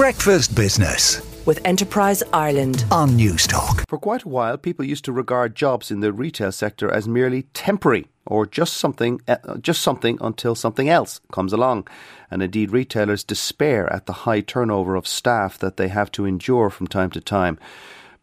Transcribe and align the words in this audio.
Breakfast 0.00 0.56
Business 0.56 1.20
with 1.44 1.60
Enterprise 1.66 2.22
Ireland 2.32 2.86
on 2.90 3.10
Newstalk. 3.10 3.86
For 3.86 3.98
quite 3.98 4.22
a 4.22 4.30
while, 4.30 4.56
people 4.56 4.82
used 4.82 5.04
to 5.04 5.12
regard 5.12 5.54
jobs 5.54 5.90
in 5.90 6.00
the 6.00 6.10
retail 6.10 6.52
sector 6.52 6.90
as 6.90 7.06
merely 7.06 7.42
temporary 7.52 8.06
or 8.24 8.46
just 8.46 8.78
something, 8.78 9.20
uh, 9.28 9.58
just 9.58 9.82
something 9.82 10.16
until 10.22 10.54
something 10.54 10.88
else 10.88 11.20
comes 11.32 11.52
along. 11.52 11.86
And 12.30 12.42
indeed, 12.42 12.70
retailers 12.70 13.22
despair 13.22 13.92
at 13.92 14.06
the 14.06 14.24
high 14.24 14.40
turnover 14.40 14.94
of 14.94 15.06
staff 15.06 15.58
that 15.58 15.76
they 15.76 15.88
have 15.88 16.10
to 16.12 16.24
endure 16.24 16.70
from 16.70 16.86
time 16.86 17.10
to 17.10 17.20
time. 17.20 17.58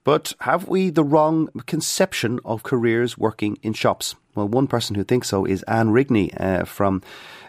But 0.03 0.33
have 0.39 0.67
we 0.67 0.89
the 0.89 1.03
wrong 1.03 1.49
conception 1.67 2.39
of 2.43 2.63
careers 2.63 3.19
working 3.19 3.59
in 3.61 3.73
shops? 3.73 4.15
Well, 4.33 4.47
one 4.47 4.65
person 4.65 4.95
who 4.95 5.03
thinks 5.03 5.29
so 5.29 5.45
is 5.45 5.61
Anne 5.63 5.89
Rigney 5.89 6.33
uh, 6.41 6.65
from 6.65 7.03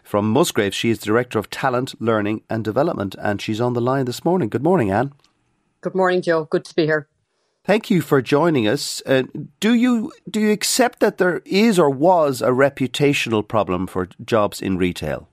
from 0.09 0.30
Musgrave. 0.30 0.75
She 0.75 0.88
is 0.88 0.98
Director 0.98 1.38
of 1.38 1.50
Talent, 1.50 1.95
Learning 2.00 2.43
and 2.48 2.64
Development, 2.64 3.14
and 3.18 3.43
she's 3.43 3.61
on 3.61 3.75
the 3.75 3.80
line 3.80 4.07
this 4.07 4.25
morning. 4.25 4.48
Good 4.48 4.62
morning, 4.62 4.90
Anne. 4.90 5.12
Good 5.82 5.94
morning, 5.94 6.22
Joe. 6.22 6.44
Good 6.44 6.64
to 6.64 6.75
be 6.75 6.86
here. 6.86 7.08
Thank 7.64 7.90
you 7.90 8.00
for 8.00 8.22
joining 8.22 8.67
us. 8.67 9.03
Uh, 9.04 9.25
do 9.61 9.75
you 9.75 10.11
do 10.31 10.40
you 10.40 10.50
accept 10.50 11.00
that 11.00 11.18
there 11.18 11.43
is 11.44 11.79
or 11.79 11.90
was 11.90 12.40
a 12.40 12.48
reputational 12.48 13.46
problem 13.46 13.86
for 13.86 14.08
jobs 14.25 14.62
in 14.62 14.79
retail? 14.79 15.29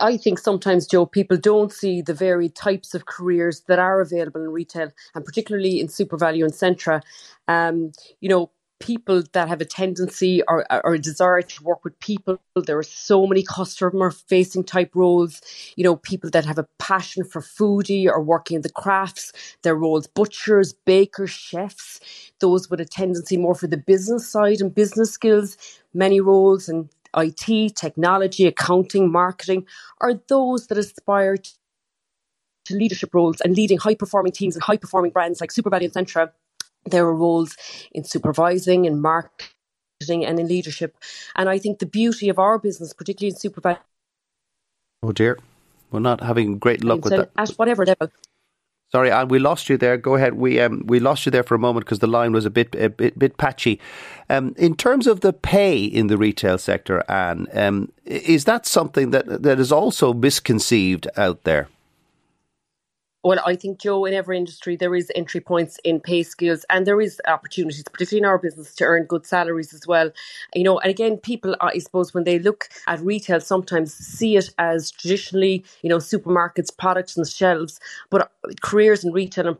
I, 0.00 0.18
think 0.18 0.38
sometimes, 0.38 0.86
Joe, 0.86 1.06
people 1.06 1.38
don't 1.38 1.72
see 1.72 2.02
the 2.02 2.12
varied 2.12 2.54
types 2.54 2.94
of 2.94 3.06
careers 3.06 3.62
that 3.68 3.78
are 3.78 4.02
available 4.02 4.42
in 4.42 4.50
retail, 4.50 4.90
and 5.14 5.24
particularly 5.24 5.80
in 5.80 5.86
SuperValu 5.86 6.44
and 6.44 6.52
Centra. 6.52 7.00
Um, 7.48 7.92
you 8.20 8.28
know, 8.28 8.50
people 8.82 9.22
that 9.32 9.48
have 9.48 9.60
a 9.60 9.64
tendency 9.64 10.42
or, 10.48 10.66
or 10.84 10.94
a 10.94 10.98
desire 10.98 11.40
to 11.40 11.62
work 11.62 11.84
with 11.84 11.98
people. 12.00 12.40
There 12.56 12.76
are 12.76 12.82
so 12.82 13.26
many 13.26 13.44
customer 13.44 14.10
facing 14.10 14.64
type 14.64 14.90
roles, 14.94 15.40
you 15.76 15.84
know, 15.84 15.96
people 15.96 16.30
that 16.30 16.44
have 16.44 16.58
a 16.58 16.66
passion 16.78 17.24
for 17.24 17.40
foodie 17.40 18.08
or 18.08 18.20
working 18.20 18.56
in 18.56 18.62
the 18.62 18.70
crafts, 18.70 19.32
their 19.62 19.76
roles, 19.76 20.08
butchers, 20.08 20.74
bakers, 20.84 21.30
chefs, 21.30 22.00
those 22.40 22.68
with 22.68 22.80
a 22.80 22.84
tendency 22.84 23.36
more 23.36 23.54
for 23.54 23.68
the 23.68 23.76
business 23.76 24.28
side 24.28 24.60
and 24.60 24.74
business 24.74 25.12
skills, 25.12 25.56
many 25.94 26.20
roles 26.20 26.68
in 26.68 26.90
IT, 27.16 27.76
technology, 27.76 28.46
accounting, 28.46 29.12
marketing, 29.12 29.64
are 30.00 30.14
those 30.28 30.66
that 30.66 30.78
aspire 30.78 31.36
to 31.36 32.74
leadership 32.74 33.14
roles 33.14 33.40
and 33.40 33.56
leading 33.56 33.78
high 33.78 33.94
performing 33.94 34.32
teams 34.32 34.56
and 34.56 34.62
high 34.62 34.76
performing 34.76 35.10
brands 35.10 35.40
like 35.40 35.50
SuperValu 35.50 35.84
and 35.84 35.92
Centra 35.92 36.30
there 36.84 37.04
are 37.04 37.14
roles 37.14 37.56
in 37.92 38.04
supervising, 38.04 38.84
in 38.84 39.00
marketing, 39.00 40.24
and 40.24 40.38
in 40.38 40.48
leadership. 40.48 40.96
And 41.36 41.48
I 41.48 41.58
think 41.58 41.78
the 41.78 41.86
beauty 41.86 42.28
of 42.28 42.38
our 42.38 42.58
business, 42.58 42.92
particularly 42.92 43.34
in 43.34 43.50
SuperValu. 43.50 43.78
Oh 45.02 45.12
dear, 45.12 45.38
we're 45.90 46.00
not 46.00 46.20
having 46.20 46.58
great 46.58 46.84
luck 46.84 47.04
with 47.04 47.12
that. 47.12 47.30
At 47.36 47.50
whatever 47.50 47.84
level. 47.84 48.08
Sorry, 48.92 49.10
Anne, 49.10 49.28
we 49.28 49.38
lost 49.38 49.70
you 49.70 49.78
there. 49.78 49.96
Go 49.96 50.16
ahead. 50.16 50.34
We 50.34 50.60
um, 50.60 50.82
we 50.86 51.00
lost 51.00 51.24
you 51.24 51.32
there 51.32 51.42
for 51.42 51.54
a 51.54 51.58
moment 51.58 51.86
because 51.86 52.00
the 52.00 52.06
line 52.06 52.32
was 52.32 52.44
a 52.44 52.50
bit 52.50 52.74
a 52.74 52.90
bit, 52.90 53.18
bit 53.18 53.38
patchy. 53.38 53.80
Um, 54.28 54.54
in 54.58 54.76
terms 54.76 55.06
of 55.06 55.20
the 55.20 55.32
pay 55.32 55.82
in 55.82 56.08
the 56.08 56.18
retail 56.18 56.58
sector, 56.58 57.02
Anne, 57.10 57.46
um, 57.54 57.90
is 58.04 58.44
that 58.44 58.66
something 58.66 59.10
that 59.10 59.42
that 59.44 59.58
is 59.58 59.72
also 59.72 60.12
misconceived 60.12 61.08
out 61.16 61.44
there? 61.44 61.68
Well, 63.24 63.38
I 63.46 63.54
think, 63.54 63.78
Joe, 63.78 64.04
in 64.04 64.14
every 64.14 64.36
industry, 64.36 64.74
there 64.74 64.96
is 64.96 65.12
entry 65.14 65.40
points 65.40 65.78
in 65.84 66.00
pay 66.00 66.24
scales 66.24 66.64
and 66.68 66.84
there 66.84 67.00
is 67.00 67.20
opportunities, 67.28 67.84
particularly 67.84 68.18
in 68.18 68.24
our 68.24 68.38
business, 68.38 68.74
to 68.74 68.84
earn 68.84 69.04
good 69.04 69.26
salaries 69.26 69.72
as 69.72 69.86
well. 69.86 70.10
You 70.54 70.64
know, 70.64 70.80
and 70.80 70.90
again, 70.90 71.18
people, 71.18 71.54
I 71.60 71.78
suppose, 71.78 72.12
when 72.12 72.24
they 72.24 72.40
look 72.40 72.68
at 72.88 72.98
retail, 73.00 73.40
sometimes 73.40 73.94
see 73.94 74.36
it 74.36 74.50
as 74.58 74.90
traditionally, 74.90 75.64
you 75.82 75.88
know, 75.88 75.98
supermarkets, 75.98 76.76
products 76.76 77.16
and 77.16 77.28
shelves, 77.28 77.78
but 78.10 78.32
careers 78.60 79.04
in 79.04 79.12
retail 79.12 79.46
and 79.46 79.56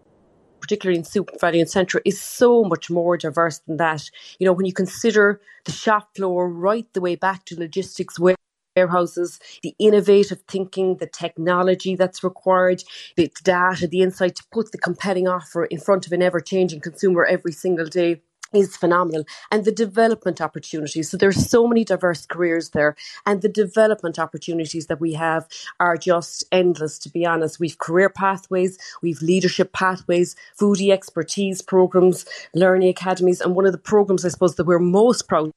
particularly 0.60 0.98
in 0.98 1.04
SuperValu 1.04 1.60
and 1.60 1.68
Centra, 1.68 2.00
is 2.04 2.20
so 2.20 2.64
much 2.64 2.88
more 2.88 3.16
diverse 3.16 3.58
than 3.66 3.78
that. 3.78 4.08
You 4.38 4.46
know, 4.46 4.52
when 4.52 4.64
you 4.64 4.72
consider 4.72 5.40
the 5.64 5.72
shop 5.72 6.14
floor 6.16 6.48
right 6.48 6.86
the 6.94 7.00
way 7.00 7.16
back 7.16 7.44
to 7.46 7.58
logistics, 7.58 8.18
where 8.18 8.36
warehouses, 8.76 9.38
the 9.62 9.74
innovative 9.78 10.42
thinking, 10.48 10.96
the 10.96 11.06
technology 11.06 11.94
that's 11.94 12.24
required, 12.24 12.82
the 13.16 13.30
data, 13.44 13.86
the 13.86 14.00
insight 14.00 14.36
to 14.36 14.44
put 14.52 14.72
the 14.72 14.78
compelling 14.78 15.28
offer 15.28 15.64
in 15.64 15.78
front 15.78 16.06
of 16.06 16.12
an 16.12 16.22
ever 16.22 16.40
changing 16.40 16.80
consumer 16.80 17.24
every 17.24 17.52
single 17.52 17.86
day 17.86 18.20
is 18.52 18.76
phenomenal. 18.76 19.24
And 19.50 19.64
the 19.64 19.72
development 19.72 20.40
opportunities. 20.42 21.10
So 21.10 21.16
there's 21.16 21.48
so 21.48 21.66
many 21.66 21.84
diverse 21.84 22.26
careers 22.26 22.70
there. 22.70 22.96
And 23.24 23.40
the 23.40 23.48
development 23.48 24.18
opportunities 24.18 24.88
that 24.88 25.00
we 25.00 25.14
have 25.14 25.48
are 25.80 25.96
just 25.96 26.44
endless 26.52 26.98
to 27.00 27.08
be 27.08 27.24
honest. 27.24 27.58
We've 27.58 27.78
career 27.78 28.10
pathways 28.10 28.76
we've 29.00 29.22
leadership 29.22 29.72
pathways 29.72 30.36
foodie 30.60 30.92
expertise 30.92 31.62
programs 31.62 32.26
learning 32.54 32.90
academies. 32.90 33.40
And 33.40 33.54
one 33.54 33.64
of 33.64 33.72
the 33.72 33.78
programs 33.78 34.24
i 34.24 34.28
suppose 34.28 34.56
that 34.56 34.66
we're 34.66 34.78
most 34.78 35.28
proud 35.28 35.50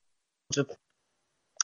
of 0.56 0.70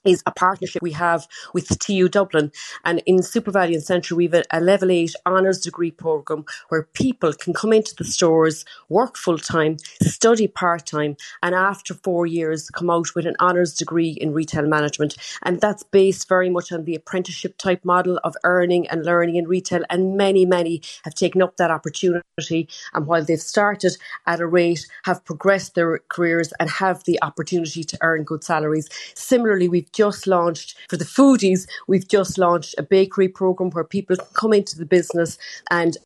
is 0.03 0.23
a 0.25 0.31
partnership 0.31 0.81
we 0.81 0.91
have 0.91 1.27
with 1.53 1.77
TU 1.79 2.09
Dublin. 2.09 2.51
And 2.83 3.01
in 3.05 3.17
SuperValu 3.17 3.73
and 3.73 3.83
Centra, 3.83 4.13
we 4.13 4.25
have 4.25 4.33
a, 4.33 4.43
a, 4.51 4.59
level 4.59 4.91
eight 4.91 5.13
honours 5.25 5.59
degree 5.59 5.91
programme 5.91 6.45
where 6.69 6.83
people 6.93 7.33
can 7.33 7.53
come 7.53 7.73
into 7.73 7.93
the 7.95 8.03
stores, 8.03 8.65
work 8.89 9.17
full 9.17 9.37
time, 9.37 9.77
study 10.01 10.47
part 10.47 10.85
time, 10.85 11.17
and 11.43 11.53
after 11.53 11.93
four 11.93 12.25
years 12.25 12.69
come 12.69 12.89
out 12.89 13.13
with 13.15 13.25
an 13.25 13.35
honours 13.39 13.73
degree 13.73 14.09
in 14.09 14.33
retail 14.33 14.67
management. 14.67 15.15
And 15.43 15.59
that's 15.59 15.83
based 15.83 16.27
very 16.27 16.49
much 16.49 16.71
on 16.71 16.85
the 16.85 16.95
apprenticeship 16.95 17.57
type 17.57 17.83
model 17.83 18.19
of 18.23 18.35
earning 18.43 18.87
and 18.87 19.05
learning 19.05 19.35
in 19.35 19.47
retail. 19.47 19.83
And 19.89 20.17
many, 20.17 20.45
many 20.45 20.81
have 21.03 21.15
taken 21.15 21.41
up 21.41 21.57
that 21.57 21.71
opportunity. 21.71 22.69
And 22.93 23.05
while 23.05 23.23
they've 23.23 23.41
started 23.41 23.97
at 24.25 24.39
a 24.39 24.47
rate, 24.47 24.87
have 25.03 25.23
progressed 25.25 25.75
their 25.75 25.99
careers 26.09 26.53
and 26.59 26.69
have 26.69 27.03
the 27.03 27.21
opportunity 27.21 27.83
to 27.83 27.97
earn 28.01 28.23
good 28.23 28.43
salaries. 28.43 28.89
Similarly, 29.15 29.67
we've 29.67 29.90
just 29.93 30.27
launched 30.27 30.77
for 30.89 30.97
the 30.97 31.05
foodies, 31.05 31.67
we've 31.87 32.07
just 32.07 32.37
launched 32.37 32.75
a 32.77 32.83
bakery 32.83 33.27
program 33.27 33.69
where 33.71 33.83
people 33.83 34.15
can 34.15 34.27
come 34.33 34.53
into 34.53 34.77
the 34.77 34.85
business 34.85 35.37
and 35.69 35.97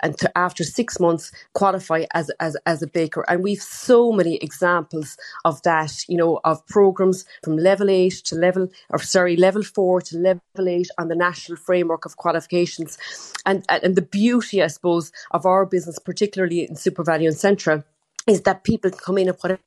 and 0.00 0.16
to, 0.18 0.38
after 0.38 0.64
six 0.64 1.00
months 1.00 1.32
qualify 1.54 2.04
as, 2.14 2.30
as 2.40 2.56
as 2.66 2.82
a 2.82 2.86
baker. 2.86 3.24
And 3.28 3.42
we've 3.42 3.60
so 3.60 4.12
many 4.12 4.36
examples 4.36 5.16
of 5.44 5.60
that, 5.62 6.08
you 6.08 6.16
know, 6.16 6.40
of 6.44 6.66
programs 6.66 7.24
from 7.42 7.56
level 7.56 7.90
eight 7.90 8.14
to 8.26 8.34
level 8.34 8.68
or 8.90 8.98
sorry, 9.00 9.36
level 9.36 9.62
four 9.62 10.00
to 10.02 10.18
level 10.18 10.68
eight 10.68 10.88
on 10.98 11.08
the 11.08 11.16
national 11.16 11.56
framework 11.56 12.04
of 12.04 12.16
qualifications. 12.16 12.98
And 13.44 13.64
and 13.68 13.96
the 13.96 14.02
beauty, 14.02 14.62
I 14.62 14.68
suppose, 14.68 15.12
of 15.30 15.46
our 15.46 15.66
business, 15.66 15.98
particularly 15.98 16.60
in 16.62 16.74
SuperValu 16.74 17.26
and 17.26 17.36
Centra, 17.36 17.84
is 18.26 18.42
that 18.42 18.64
people 18.64 18.90
come 18.90 19.18
in 19.18 19.28
at 19.28 19.40
whatever 19.40 19.60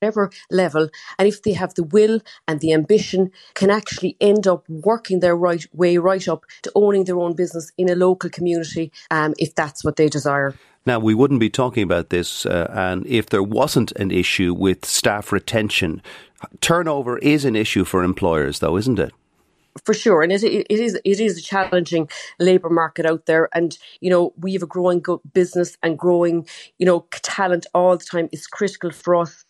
whatever 0.00 0.30
level, 0.50 0.88
and 1.18 1.28
if 1.28 1.42
they 1.42 1.52
have 1.52 1.74
the 1.74 1.82
will 1.82 2.20
and 2.46 2.60
the 2.60 2.72
ambition, 2.72 3.30
can 3.54 3.70
actually 3.70 4.16
end 4.20 4.46
up 4.46 4.68
working 4.68 5.20
their 5.20 5.36
right 5.36 5.66
way 5.72 5.98
right 5.98 6.28
up 6.28 6.44
to 6.62 6.72
owning 6.74 7.04
their 7.04 7.18
own 7.18 7.34
business 7.34 7.72
in 7.76 7.88
a 7.88 7.94
local 7.94 8.30
community, 8.30 8.92
um, 9.10 9.34
if 9.38 9.54
that's 9.54 9.84
what 9.84 9.96
they 9.96 10.08
desire. 10.08 10.54
Now, 10.86 10.98
we 10.98 11.14
wouldn't 11.14 11.40
be 11.40 11.50
talking 11.50 11.82
about 11.82 12.10
this, 12.10 12.46
uh, 12.46 12.70
and 12.72 13.06
if 13.06 13.26
there 13.26 13.42
wasn't 13.42 13.92
an 13.92 14.10
issue 14.10 14.54
with 14.54 14.86
staff 14.86 15.32
retention, 15.32 16.00
turnover 16.60 17.18
is 17.18 17.44
an 17.44 17.56
issue 17.56 17.84
for 17.84 18.02
employers, 18.02 18.60
though, 18.60 18.76
isn't 18.76 18.98
it? 18.98 19.12
for 19.84 19.94
sure 19.94 20.22
and 20.22 20.32
it, 20.32 20.42
it 20.42 20.80
is 20.80 20.98
it 21.04 21.20
is 21.20 21.38
a 21.38 21.42
challenging 21.42 22.08
labor 22.40 22.68
market 22.68 23.06
out 23.06 23.26
there 23.26 23.48
and 23.54 23.78
you 24.00 24.10
know 24.10 24.32
we 24.36 24.52
have 24.52 24.62
a 24.62 24.66
growing 24.66 25.00
business 25.32 25.76
and 25.84 25.96
growing 25.96 26.44
you 26.78 26.86
know 26.86 27.06
talent 27.12 27.64
all 27.74 27.96
the 27.96 28.04
time 28.04 28.28
is 28.32 28.48
critical 28.48 28.90
for 28.90 29.14
us 29.14 29.44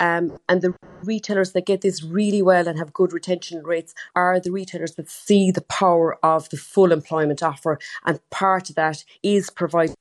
um, 0.00 0.36
and 0.48 0.62
the 0.62 0.74
retailers 1.02 1.52
that 1.52 1.66
get 1.66 1.80
this 1.82 2.02
really 2.02 2.42
well 2.42 2.66
and 2.66 2.78
have 2.78 2.92
good 2.92 3.12
retention 3.12 3.62
rates 3.62 3.94
are 4.14 4.40
the 4.40 4.50
retailers 4.50 4.94
that 4.94 5.10
see 5.10 5.50
the 5.50 5.62
power 5.62 6.18
of 6.24 6.48
the 6.50 6.56
full 6.56 6.92
employment 6.92 7.42
offer. 7.42 7.78
And 8.04 8.20
part 8.30 8.70
of 8.70 8.76
that 8.76 9.04
is 9.22 9.50
providing 9.50 9.94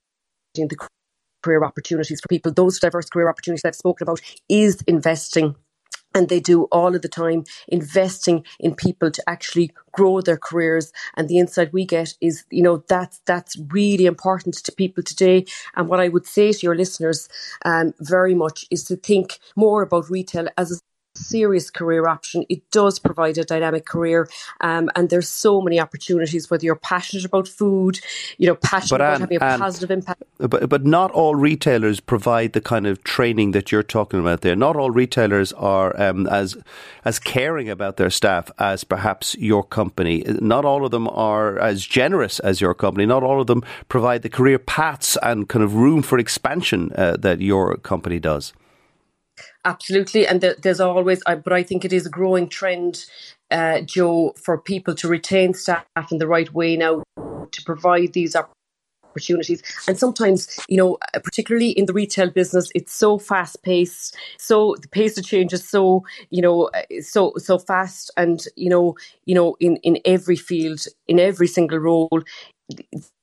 the 0.55 0.77
career 1.43 1.63
opportunities 1.63 2.19
for 2.21 2.27
people. 2.27 2.51
Those 2.51 2.79
diverse 2.79 3.09
career 3.09 3.29
opportunities 3.29 3.65
I've 3.65 3.75
spoken 3.75 4.05
about 4.05 4.21
is 4.49 4.81
investing 4.87 5.55
and 6.15 6.29
they 6.29 6.39
do 6.39 6.63
all 6.65 6.95
of 6.95 7.01
the 7.01 7.07
time 7.07 7.43
investing 7.67 8.45
in 8.59 8.75
people 8.75 9.11
to 9.11 9.23
actually 9.29 9.71
grow 9.91 10.21
their 10.21 10.37
careers. 10.37 10.91
And 11.15 11.27
the 11.27 11.37
insight 11.39 11.73
we 11.73 11.85
get 11.85 12.13
is 12.21 12.43
you 12.49 12.63
know 12.63 12.83
that's 12.87 13.19
that's 13.25 13.57
really 13.71 14.05
important 14.05 14.55
to 14.55 14.71
people 14.71 15.03
today. 15.03 15.45
And 15.75 15.87
what 15.87 15.99
i 15.99 16.07
would 16.07 16.25
say 16.25 16.51
to 16.51 16.59
your 16.65 16.75
listeners 16.75 17.27
um, 17.65 17.93
very 17.99 18.35
much 18.35 18.65
is 18.71 18.83
to 18.85 18.95
think 18.95 19.39
more 19.55 19.81
about 19.81 20.09
retail 20.09 20.47
as 20.57 20.71
a 20.71 20.75
serious 21.15 21.69
career 21.69 22.07
option. 22.07 22.45
It 22.49 22.69
does 22.71 22.99
provide 22.99 23.37
a 23.37 23.43
dynamic 23.43 23.85
career, 23.85 24.27
um, 24.61 24.89
and 24.95 25.09
there's 25.09 25.29
so 25.29 25.61
many 25.61 25.79
opportunities. 25.79 26.49
Whether 26.49 26.65
you're 26.65 26.75
passionate 26.75 27.25
about 27.25 27.47
food, 27.47 27.99
you 28.37 28.47
know, 28.47 28.55
passionate 28.55 28.99
but, 28.99 29.01
about 29.01 29.19
having 29.21 29.37
a 29.37 29.57
positive 29.57 29.91
impact. 29.91 30.23
But 30.37 30.69
but 30.69 30.85
not 30.85 31.11
all 31.11 31.35
retailers 31.35 31.99
provide 31.99 32.53
the 32.53 32.61
kind 32.61 32.87
of 32.87 33.03
training 33.03 33.51
that 33.51 33.71
you're 33.71 33.83
talking 33.83 34.19
about 34.19 34.41
there. 34.41 34.55
Not 34.55 34.75
all 34.75 34.91
retailers 34.91 35.53
are 35.53 35.99
um, 36.01 36.27
as 36.27 36.57
as 37.05 37.19
caring 37.19 37.69
about 37.69 37.97
their 37.97 38.09
staff 38.09 38.51
as 38.59 38.83
perhaps 38.83 39.35
your 39.35 39.63
company. 39.63 40.23
Not 40.27 40.65
all 40.65 40.85
of 40.85 40.91
them 40.91 41.07
are 41.09 41.59
as 41.59 41.85
generous 41.85 42.39
as 42.39 42.61
your 42.61 42.73
company. 42.73 43.05
Not 43.05 43.23
all 43.23 43.41
of 43.41 43.47
them 43.47 43.63
provide 43.89 44.21
the 44.21 44.29
career 44.29 44.59
paths 44.59 45.17
and 45.21 45.47
kind 45.47 45.63
of 45.63 45.75
room 45.75 46.01
for 46.01 46.17
expansion 46.17 46.91
uh, 46.95 47.17
that 47.17 47.41
your 47.41 47.77
company 47.77 48.19
does. 48.19 48.53
Absolutely, 49.65 50.27
and 50.27 50.41
there's 50.41 50.81
always, 50.81 51.21
I, 51.25 51.35
but 51.35 51.53
I 51.53 51.63
think 51.63 51.85
it 51.85 51.93
is 51.93 52.05
a 52.05 52.09
growing 52.09 52.49
trend, 52.49 53.05
uh, 53.49 53.79
Joe, 53.81 54.33
for 54.35 54.57
people 54.57 54.93
to 54.95 55.07
retain 55.07 55.53
staff 55.53 55.85
in 56.11 56.17
the 56.17 56.27
right 56.27 56.53
way 56.53 56.75
now 56.75 57.03
to 57.51 57.63
provide 57.65 58.11
these 58.11 58.35
opportunities. 58.35 59.63
And 59.87 59.97
sometimes, 59.97 60.59
you 60.67 60.75
know, 60.75 60.97
particularly 61.23 61.69
in 61.69 61.85
the 61.85 61.93
retail 61.93 62.29
business, 62.29 62.71
it's 62.75 62.91
so 62.93 63.17
fast 63.17 63.63
paced. 63.63 64.17
So 64.37 64.75
the 64.81 64.89
pace 64.89 65.17
of 65.17 65.25
change 65.25 65.53
is 65.53 65.69
so, 65.69 66.03
you 66.29 66.41
know, 66.41 66.69
so 67.01 67.33
so 67.37 67.57
fast. 67.57 68.11
And 68.17 68.43
you 68.57 68.69
know, 68.69 68.95
you 69.25 69.35
know, 69.35 69.55
in 69.61 69.77
in 69.77 69.99
every 70.03 70.35
field, 70.35 70.85
in 71.07 71.19
every 71.19 71.47
single 71.47 71.77
role, 71.77 72.09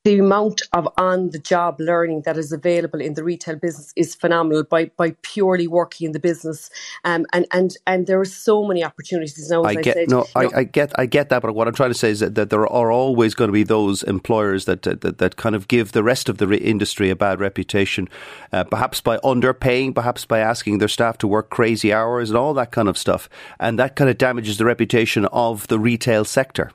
the 0.05 0.19
amount 0.19 0.63
of 0.73 0.89
on 0.97 1.31
the 1.31 1.39
job 1.39 1.79
learning 1.79 2.23
that 2.25 2.39
is 2.39 2.53
available 2.53 3.01
in 3.01 3.15
the 3.15 3.23
retail 3.23 3.57
business 3.57 3.93
is 3.97 4.15
phenomenal 4.15 4.65
by 4.65 4.87
by 4.97 5.15
purely 5.23 5.67
working 5.67 6.07
in 6.07 6.13
the 6.13 6.19
business. 6.19 6.71
Um, 7.05 7.27
and 7.33 7.47
and 7.53 7.77
and 7.87 8.07
there 8.07 8.19
are 8.19 8.25
so 8.25 8.65
many 8.65 8.83
opportunities 8.83 9.51
now 9.51 9.63
I 9.65 9.75
get 9.75 9.97
I 9.97 10.01
said, 10.01 10.11
no 10.11 10.27
I, 10.35 10.49
I, 10.57 10.65
get 10.65 10.99
I 10.99 11.05
get 11.05 11.29
that 11.29 11.43
but 11.43 11.55
what 11.55 11.69
I'm 11.69 11.75
trying 11.75 11.91
to 11.91 11.99
say 11.99 12.11
is 12.11 12.21
that, 12.21 12.35
that 12.35 12.49
there 12.49 12.67
are 12.67 12.91
always 12.91 13.35
going 13.35 13.49
to 13.49 13.53
be 13.53 13.63
those 13.63 14.03
employers 14.03 14.65
that 14.65 14.83
that, 14.83 15.19
that 15.19 15.37
kind 15.37 15.55
of 15.55 15.69
give 15.69 15.93
the 15.93 16.03
rest 16.03 16.29
of 16.31 16.39
the 16.39 16.51
industry 16.59 17.11
a 17.11 17.17
bad 17.17 17.39
reputation 17.39 18.09
uh, 18.53 18.65
perhaps 18.65 19.03
by 19.03 19.19
underpaying 19.19 19.95
perhaps 19.95 20.25
by 20.25 20.39
asking 20.39 20.79
their 20.79 20.89
staff 20.89 21.19
to 21.19 21.27
work 21.27 21.51
crazy 21.51 21.93
hours 21.93 22.31
and 22.31 22.39
all 22.39 22.55
that 22.55 22.73
kind 22.73 22.89
of 22.89 22.97
stuff. 22.97 23.29
And 23.59 23.79
that 23.79 23.97
kind 23.97 24.09
of 24.09 24.17
damages 24.17 24.57
the 24.57 24.65
reputation 24.65 25.27
of 25.27 25.67
the 25.69 25.79
retail 25.79 26.25
sector 26.25 26.73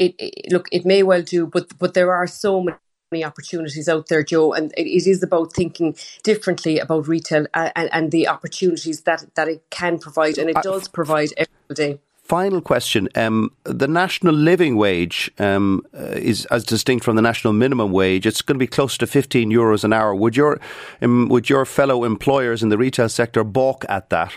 it, 0.00 0.14
it, 0.18 0.52
look, 0.52 0.66
it 0.72 0.84
may 0.84 1.02
well 1.02 1.22
do, 1.22 1.46
but 1.46 1.78
but 1.78 1.94
there 1.94 2.12
are 2.12 2.26
so 2.26 2.66
many 3.12 3.24
opportunities 3.24 3.88
out 3.88 4.08
there, 4.08 4.24
Joe, 4.24 4.52
and 4.52 4.72
it, 4.76 4.86
it 4.86 5.06
is 5.06 5.22
about 5.22 5.52
thinking 5.52 5.94
differently 6.22 6.78
about 6.78 7.06
retail 7.06 7.46
and, 7.54 7.72
and, 7.76 7.90
and, 7.92 8.10
the 8.10 8.26
opportunities 8.26 9.02
that 9.02 9.26
that 9.34 9.48
it 9.48 9.62
can 9.70 9.98
provide, 9.98 10.38
and 10.38 10.48
it 10.48 10.56
uh, 10.56 10.62
does 10.62 10.88
provide 10.88 11.28
every 11.36 11.74
day. 11.74 12.00
Final 12.22 12.62
question: 12.62 13.08
um, 13.14 13.50
The 13.64 13.88
national 13.88 14.34
living 14.34 14.76
wage 14.76 15.30
um, 15.38 15.82
uh, 15.92 16.16
is 16.32 16.46
as 16.46 16.64
distinct 16.64 17.04
from 17.04 17.16
the 17.16 17.22
national 17.22 17.52
minimum 17.52 17.92
wage. 17.92 18.24
It's 18.24 18.40
going 18.40 18.56
to 18.56 18.64
be 18.64 18.66
close 18.66 18.96
to 18.98 19.06
fifteen 19.06 19.50
euros 19.50 19.84
an 19.84 19.92
hour. 19.92 20.14
Would 20.14 20.34
your 20.34 20.58
um, 21.02 21.28
would 21.28 21.50
your 21.50 21.66
fellow 21.66 22.04
employers 22.04 22.62
in 22.62 22.70
the 22.70 22.78
retail 22.78 23.10
sector 23.10 23.44
balk 23.44 23.84
at 23.88 24.08
that? 24.08 24.32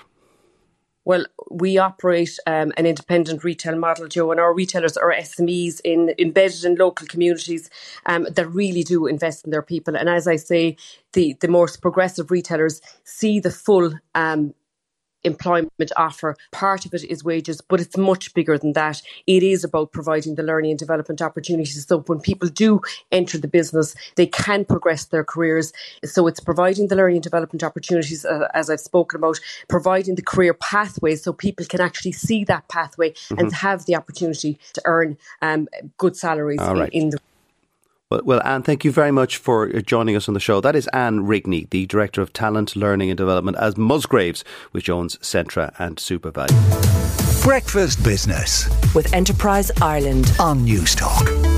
Well, 1.06 1.26
we 1.52 1.78
operate 1.78 2.40
um, 2.48 2.72
an 2.78 2.86
independent 2.86 3.44
retail 3.44 3.78
model, 3.78 4.08
Joe, 4.08 4.32
and 4.32 4.40
our 4.40 4.54
retailers 4.54 4.96
are 4.96 5.14
SMEs 5.14 5.82
in, 5.84 6.14
embedded 6.18 6.64
in 6.64 6.76
local 6.76 7.08
communities 7.08 7.70
um, 8.06 8.26
that 8.32 8.48
really 8.48 8.84
do 8.84 9.08
invest 9.08 9.44
in 9.44 9.52
their 9.52 9.62
people. 9.62 9.98
And 9.98 10.08
as 10.08 10.28
I 10.28 10.38
say, 10.38 10.78
the, 11.12 11.36
the 11.42 11.50
most 11.50 11.82
progressive 11.82 12.32
retailers 12.32 12.82
see 13.04 13.40
the 13.40 13.52
full 13.52 13.94
um, 14.16 14.54
employment 15.24 15.92
offer. 15.98 16.36
Part 16.52 16.86
of 16.86 16.94
it 16.94 17.04
is 17.04 17.24
wages, 17.24 17.62
but 17.62 17.80
it's 17.80 17.98
much 17.98 18.34
bigger 18.34 18.58
than 18.58 18.74
that. 18.74 19.02
It 19.28 19.44
is 19.44 19.64
about 19.64 19.92
providing 19.92 20.36
the 20.36 20.44
learning 20.44 20.72
and 20.72 20.80
development 20.80 21.22
opportunities. 21.22 21.86
So 21.86 22.00
when 22.00 22.20
people 22.20 22.50
do 22.50 22.82
enter 23.12 23.38
the 23.38 23.48
business, 23.48 23.96
they 24.16 24.28
can 24.28 24.66
progress 24.66 25.06
their 25.06 25.24
careers. 25.24 25.74
So 26.04 26.28
it's 26.28 26.40
providing 26.40 26.88
the 26.88 26.96
learning 26.96 27.18
and 27.18 27.24
development 27.24 27.64
opportunities, 27.64 28.26
uh, 28.26 28.48
as 28.54 28.70
I've 28.70 28.80
spoken 28.80 29.18
about, 29.20 29.40
providing 29.68 30.16
the 30.16 30.22
career 30.22 30.54
pathways 30.54 31.24
so 31.24 31.34
people 31.34 31.66
can 31.66 31.82
actually 31.82 32.12
see 32.12 32.44
that 32.46 32.68
pathway 32.68 33.12
mm-hmm. 33.12 33.40
and 33.40 33.54
have 33.54 33.86
the 33.86 33.96
opportunity 33.96 34.60
to 34.74 34.82
earn 34.86 35.18
um, 35.42 35.68
good 35.98 36.16
salaries 36.16 36.62
in, 36.62 36.88
in 36.88 37.10
the 37.10 37.20
well, 38.14 38.22
well, 38.24 38.42
Anne, 38.46 38.62
thank 38.62 38.86
you 38.86 38.92
very 38.92 39.12
much 39.12 39.38
for 39.38 39.76
uh, 39.76 39.82
joining 39.82 40.16
us 40.16 40.28
on 40.28 40.36
the 40.36 40.40
show. 40.40 40.62
That 40.62 40.76
is 40.76 40.88
Anne 40.90 41.22
Rigney, 41.22 41.68
the 41.72 41.88
Director 41.88 42.22
of 42.22 42.32
Talent, 42.32 42.76
Learning 42.76 43.10
and 43.10 43.18
Development 43.18 43.58
as 43.58 43.76
Musgraves, 43.76 44.44
which 44.72 44.88
owns 44.88 45.18
Centra 45.18 45.74
and 45.80 45.98
SuperValu. 45.98 47.44
Breakfast 47.44 48.04
Business 48.04 48.70
with 48.94 49.12
Enterprise 49.14 49.72
Ireland 49.82 50.32
on 50.40 50.66
Newstalk. 50.66 51.53